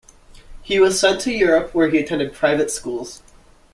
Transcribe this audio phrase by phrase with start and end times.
[0.63, 3.21] He was sent to Europe where he attended private schools.